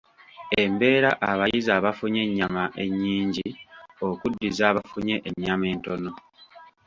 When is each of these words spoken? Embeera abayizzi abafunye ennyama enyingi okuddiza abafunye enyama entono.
Embeera 0.63 1.11
abayizzi 1.31 1.71
abafunye 1.77 2.19
ennyama 2.27 2.63
enyingi 2.83 3.47
okuddiza 4.07 4.63
abafunye 4.71 5.15
enyama 5.29 5.65
entono. 5.73 6.11